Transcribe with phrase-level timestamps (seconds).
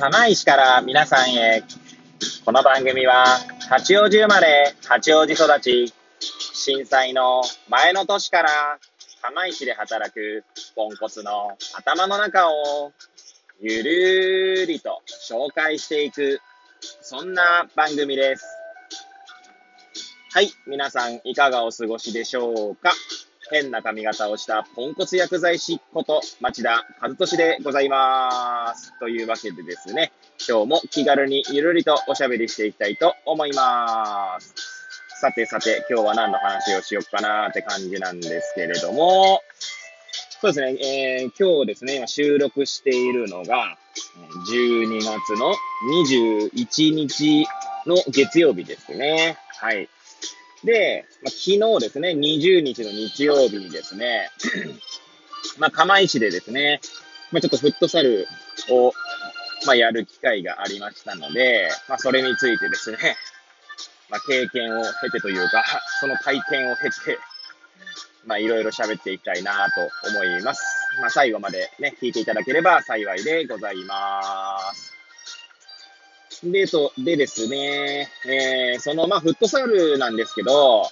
[0.00, 1.62] 釜石から皆さんへ。
[2.46, 3.22] この番組は、
[3.68, 5.92] 八王子生まれ、八王子育ち、
[6.54, 8.78] 震災の前の年から
[9.20, 10.42] 釜石で働く
[10.74, 12.92] ポンコツの頭の中を
[13.60, 16.40] ゆるりと紹介していく、
[17.02, 18.46] そんな番組です。
[20.32, 22.90] はい、皆さんいかがお過ごしでしょうか？
[23.50, 28.92] 変な髪型をしたポンコツ薬剤師こと町田和俊でございます。
[29.00, 30.12] というわけでですね、
[30.48, 34.54] 今日も気軽にゆるりとおしゃべりしていきたいと思います。
[35.20, 39.42] さてさて、今日は何の話をしよっかなーって感じなんですけれども、
[40.40, 43.76] そうですね、えー、今日ですね、今収録しているのが、
[44.48, 45.54] 12月の
[46.06, 47.46] 21日
[47.86, 49.36] の月曜日ですね。
[49.60, 49.88] はい。
[50.64, 54.30] で、まあ、昨日ですね、20日の日曜日にですね、
[55.58, 56.80] まあ、釜石でですね、
[57.32, 58.26] まあ、ちょっとフットサル
[58.70, 58.92] を、
[59.66, 62.98] まあ、やる機会がありましたので、まあ、それについてですね、
[64.10, 65.64] まあ、経験を経てというか、
[66.00, 67.18] その体験を経て、
[68.26, 70.62] まあ、いろいろ喋っていきたいなと思います。
[71.00, 74.89] まあ、最後までね、聞いていただければ幸いでございます。
[76.42, 80.88] で、と、でですね、えー、その、まあ、フットサルなんですけど、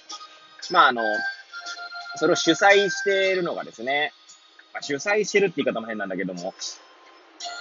[0.71, 1.01] まあ、あの、
[2.15, 4.13] それを主催しているのがですね、
[4.73, 6.53] まあ、主催してるって言い方も変なんだけども、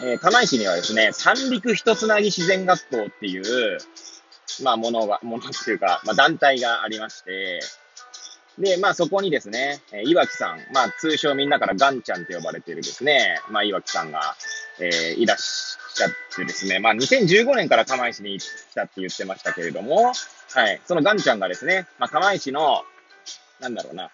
[0.02, 3.78] えー、釜石にはですね、三陸一つなぎ自然学校っていう、
[4.62, 7.60] まあ、ものが、ものっていうか、まあ、団体がありまして、
[8.58, 14.36] で、まあ、そこにですね、えー、岩木さん、まあ、通称みんなからガンちゃんって呼ばれているですね、まあ、岩木さんが、
[14.80, 20.12] えー、いらっしゃってですね、まあ、2015年から釜石に来たって言ってましたけれども、
[20.52, 22.82] はい、そのガンちゃんがですね、まあ、釜石の、
[23.60, 24.10] なんだろうな、ま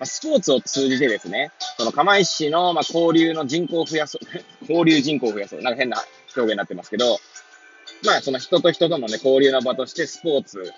[0.00, 4.26] あ、スポーツを通じてですね、その釜石の、まあ、交流の人口を増やそう、
[4.62, 6.02] 交流人口を増やそう、なんか変な
[6.36, 7.18] 表現になってますけど、
[8.04, 10.72] まあ、その人と人とのね、交流の場としてスポーツ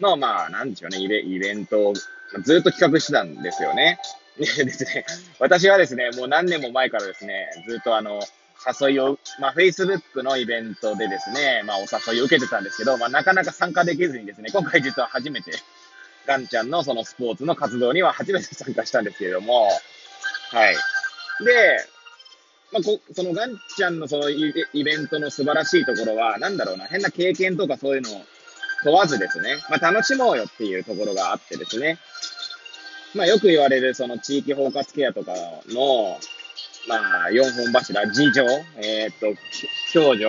[0.00, 3.98] の、まあ、なんでしょうね、イベイベントをずっと企画してたんですよね。
[4.36, 5.06] でですね、
[5.38, 8.20] 私はですね、もう何年も前からですね、ずっとあの、
[8.80, 15.52] 誘いを、まあ、Facebook のイベントでですね、まあ、お誘いを受けてたんですけど、まあ、なかなか参加できずにですね、今回実は初めて、
[16.26, 19.68] ガンちゃんのそのスポーツの活動には初めて参加したんですけれども、
[20.50, 20.74] はい。
[21.44, 21.78] で、
[22.72, 24.52] まあ、こそのガンちゃんのそのイ
[24.84, 28.22] ベントの素晴らしいところは、なんだろうな、変な経験とかそういうのを
[28.82, 31.98] 問わずですね、まあ、楽しもうよっていうところがあってですね、
[33.14, 35.32] まあ、よく言われるその地域包括ケアとか
[35.68, 36.18] の、
[36.86, 38.44] まあ、4本柱、次女、
[38.76, 39.34] えー、っと、
[39.92, 40.24] 共助、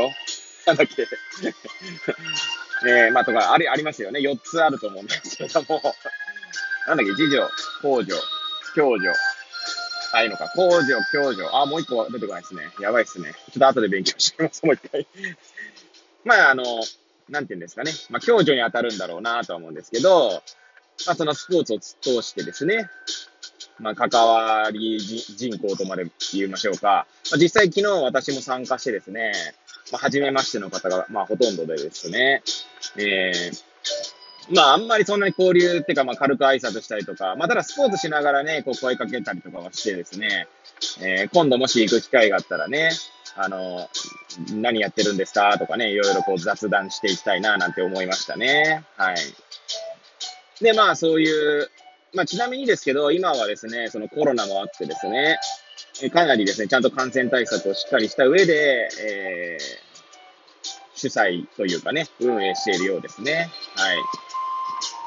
[0.65, 1.07] なんだっけ、
[2.87, 4.19] えー、まあ、とか、あり、ありますよね。
[4.19, 5.81] 4つあると思うんですけども、
[6.87, 7.47] なんだっけ、次女、
[7.81, 8.13] 公助、
[8.75, 9.09] 共助、
[10.13, 12.71] あ、いいのか、公助、共助、あ、もう一個出てこないですね。
[12.79, 13.33] やばいっすね。
[13.33, 15.07] ちょっと後で勉強します、もう一回。
[16.23, 16.63] まあ、あの、
[17.29, 17.91] なんて言うんですかね。
[18.09, 20.41] まあ、共助に当たるんだろうなとは思うんですけど、
[21.05, 22.89] まあ、そのスポーツを通してですね、
[23.79, 27.07] まあ、関わり人口とまで言いましょうか。
[27.31, 29.33] まあ、実際昨日私も参加してですね、
[29.91, 32.41] まあ、初めましての方が、まあ、ほとんどでですね、
[32.97, 40.47] えー、まあ、あんまりそんなに交流っていうか、まあ、軽く挨拶したりとか、まあ、ただスポーツしながらね、こう声かけたりとかはしてですね、
[41.01, 42.91] えー、今度もし行く機会があったらね、
[43.35, 43.87] あの、
[44.53, 48.83] 何やってるんですかとかね、いろいろこう雑談していきたいな、なんて思いましたね。
[48.97, 49.17] はい。
[50.61, 51.69] で、まあ、そういう、
[52.17, 55.37] まあ、ちなみにですけど、今はですね、そのコロナもあってですね、
[56.11, 63.51] かなりですね、ちゃんと感染対策をしっかりした上で、えー、主催というかね、運営しているようですね。
[63.75, 63.97] はい。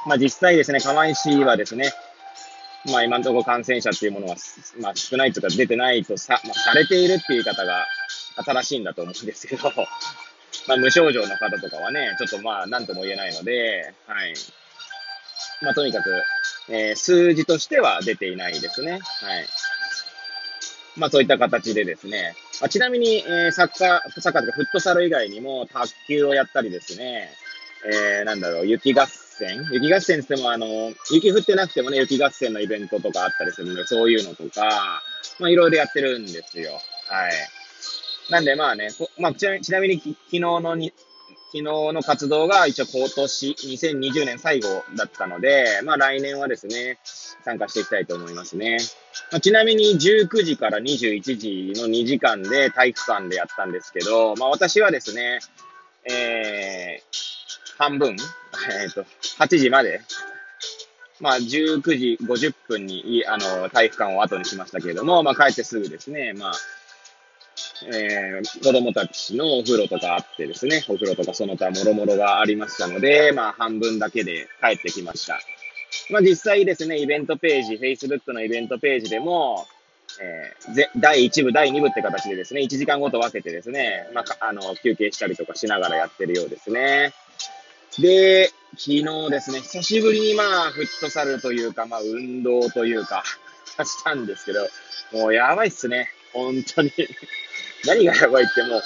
[0.07, 1.93] まあ、実際ですね、釜石はですね、
[2.93, 4.37] まあ、今のところ感染者っていうものは、
[4.81, 7.87] まあ、少ないとか出てないとさ、まあ、されているっていう方が
[8.37, 9.65] 新しいんだと思うんですけど、
[10.69, 14.35] まあ、無症状の方とかはね、ちょっとまあ、なんとも言えないので、はい。
[15.63, 16.11] まあ、とにかく、
[16.69, 18.93] えー、数字としては出ていないですね。
[18.93, 19.01] はい。
[20.97, 22.35] まあそういった形でですね。
[22.61, 27.31] まあ、ちなみに、えー、サッカー、サッカーとかフットサル以外にも卓球をやったりですね、
[27.87, 35.03] えー、なんだろう、雪合戦雪合戦ってもあの、雪降ってなくてもね、雪合戦のイベントとかあったりするので、そういうのとか、
[35.39, 36.73] まあいろいろやってるんですよ。
[36.73, 37.33] はい。
[38.31, 40.93] なんでまあね、まあちなちなみに昨日のに
[41.53, 47.01] 昨日の活動が一応今年、2020年最後だったので、まあ来年はですね、
[47.45, 48.79] 参加していきたいと思いますね。
[49.33, 55.41] まあ、ちなみに19時から21時の2時間で体育館でやったんですけど、まあ私はですね、
[56.05, 58.11] えー、半分、
[58.83, 59.05] えっ、と、
[59.41, 60.03] 8時まで、
[61.19, 66.53] まあ19時50分に、あの、体育館を後にしましたけれども、まあ帰ってすぐですね、まあ、
[67.87, 75.39] えー、子供たちのお風呂とかあってですね、お風呂とかその他もろもろがありましたので、まあ半分だけで帰ってきました。
[76.11, 79.67] まあ実際ですね、イベントページ、Facebook のイベントページでも、
[80.21, 87.13] えー、第1部、第2部って形でですね、1時間ごと分けてですね、まあ、あの、休憩したりとかしながらやってるようですね。
[87.99, 93.23] で、昨日ですね、久しぶりにまあ、フットサルというか、まあ、運動というか、
[93.85, 94.69] したんですけど、
[95.13, 96.09] もうやばいっすね。
[96.33, 96.93] 本当に
[97.87, 98.83] 何がやばいってもう、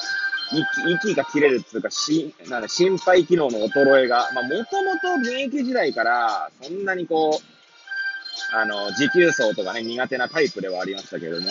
[0.86, 11.48] 息、が切れるっていうか、し、なんだ、心肺機能の衰えが、まあ、もともと現役時代から、そんなにこう、あの、持久走とかね、苦手なタイプではありましたけれども、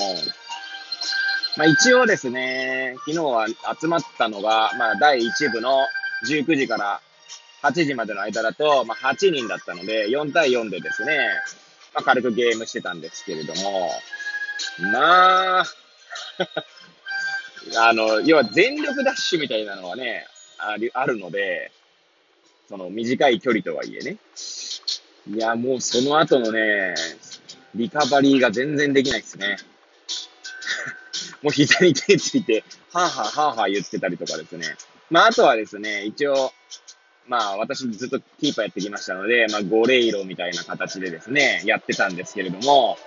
[1.57, 3.47] まあ、一応ですね、昨日は
[3.79, 5.85] 集まったのが、まあ、第1部の
[6.27, 7.01] 19時から
[7.61, 11.17] 8時までの間だと、まあ、8人だったので、4対4でですね、
[11.93, 13.89] まあ、軽くゲームしてたんですけれども、
[14.91, 15.65] まあ、
[17.77, 20.25] あの、要は全力ダッシュみたいなのはね、
[20.59, 21.71] ありあるので、
[22.69, 24.17] その短い距離とはいえね。
[25.27, 26.95] いや、もうその後のね、
[27.75, 29.57] リカバリーが全然できないですね。
[31.41, 34.65] もう膝に手ついて、はぁはぁはぁはぁ言ってたりとかですね。
[35.09, 36.51] まあ、あとはですね、一応、
[37.27, 42.97] まあ、私ずっとキーパーやってきましたので、まあ、ゴレイロみたいな形でですね、やってたんですけれども、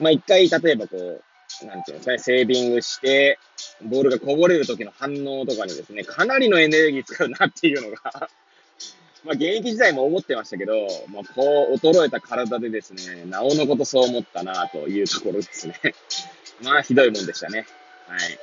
[0.00, 1.22] まあ、一回、例えばこう、
[1.66, 3.38] なんていうんですかね、セービングして、
[3.82, 8.28] ボールがこぼれる時の反応とかにですね、かなりのエネルギー使うなっていうのが
[9.24, 15.74] まあ現役時代も思ってましたけど、まあこう衰えた体でですね、なおのことそう思ったなというところですね
[16.62, 17.66] まあひどいもんでしたね。
[18.06, 18.38] はい。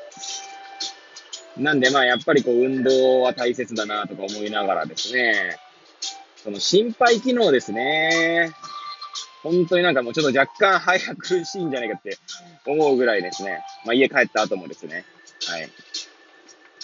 [1.62, 5.58] なんでまあやっぱりこう運動は大切だなとか思いながらですね、
[6.44, 8.52] その心肺機能ですね。
[9.46, 12.18] 本当になんかもうちょっと若干早苦しいんじゃないかって
[12.66, 13.64] 思うぐらいですね。
[13.86, 15.06] まあ家帰った後もですね。
[15.48, 15.70] はい。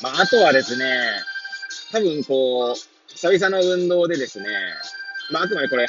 [0.03, 0.85] まああとはですね、
[1.91, 2.75] 多分こう、
[3.07, 4.45] 久々の運動でですね、
[5.31, 5.87] まああくまでこれ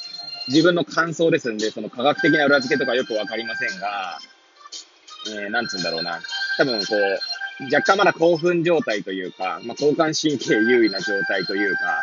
[0.48, 4.18] 自分の感想ですんで、その科学的な裏付けとかよくわかりませんが、
[5.28, 6.22] えー、なんつうんだろうな。
[6.56, 12.02] 多分こう、若干まだ興奮状態というか、まあ、交感神経優位な状態というか、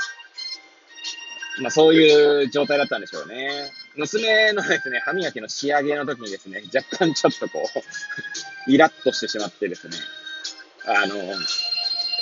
[1.62, 3.72] まあそういう状態だったんでしょうね。
[3.96, 7.64] 娘のですね、歯磨きの仕上げの時にですね、若干ちょっとこ
[8.68, 9.98] う イラッとしてしまってですね、
[10.86, 11.16] あの、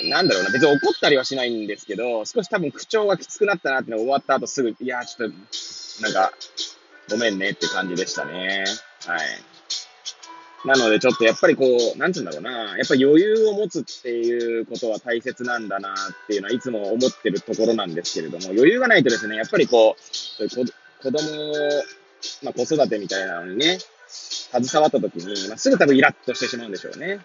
[0.08, 6.32] なんだろうな、別に怒ったりはしないんですけど、少し多分口調がきつくなったなっての終わった後すぐ、いや、ちょっと、なんか、
[7.10, 8.64] ごめんねって感じでしたね。
[9.06, 9.20] はい。
[10.64, 11.64] なので、ちょっとやっぱりこ
[11.94, 20.02] う、なんつうんだろうな、やっぱ余裕を持つっていうことは大切なんだなっていうのはいつも思ってるところなんですけれども、余裕がないとですね、やっぱりこう、
[21.02, 21.18] 子供、
[22.42, 27.20] まあ、子育てみたいなのにね、携わった時に、まあ、すぐ多分イラッとしてしまうんでしょうね。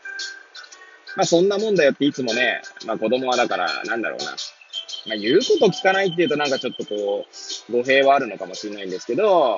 [1.16, 4.32] まあそんなもんだよっていつもね、まあ子供はだから、なんだろうな。
[5.08, 7.26] まあ言うこと聞かないっていうとなんかちょっとこ
[7.70, 9.58] う、語弊はあるのかもしれないんですけど、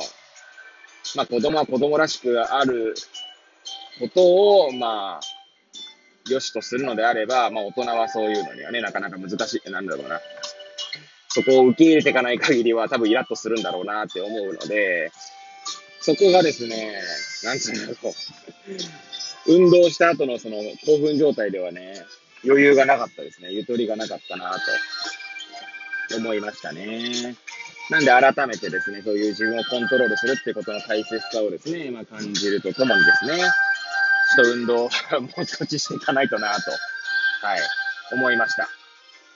[1.16, 2.96] まあ子供は子供らしくある
[4.00, 5.20] ことを、まあ、
[6.30, 10.20] 良しとするのであれば、まあ大人はそういうのにはね、なかなか難しい、なんだろうな。
[11.38, 15.12] そこを受け入れていかない限りは多分イラッとするんだろうなって思うので、
[16.02, 16.96] そこがですね、
[17.44, 18.14] なんつうんだろう。
[19.46, 21.94] 運動した後のその興奮状態ではね、
[22.44, 23.52] 余裕がなかったですね。
[23.52, 24.52] ゆとりがなかったな
[26.10, 27.36] と思いましたね。
[27.92, 36.72] なんで改めてですね、そういう自分をコントロールするってことの大切さをですね、まあ感じるとともにですね、ちょっと運動もう少ししていかないとなと、
[37.46, 37.60] はい、
[38.12, 38.68] 思いました。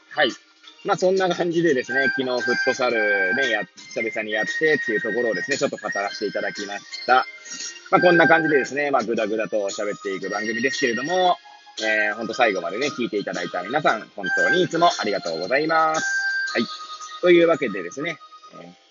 [0.10, 0.32] はい。
[0.84, 7.26] まあそんな感じでですね、昨日フットサルね、や、久々にやってっていうところをですね、ちょっと語らせていただきました。
[7.92, 11.38] まあこんな感じでですね、まあぐだぐだと喋っていく番組ですけれども、
[11.84, 16.04] えー、ほんと最後までね、聞いていただいた皆さん、本当にいつもありがとうございます。
[16.54, 16.64] はい。
[17.22, 18.18] というわけでですね、
[18.60, 18.82] えー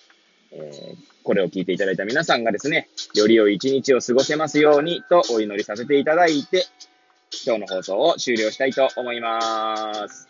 [0.52, 6.66] えー、これを聞いていただいた皆さんがですね、より良い一日を過ごせますようにとお祈りさせていただいて、
[7.44, 10.29] 今日の放送を終了したいと思います。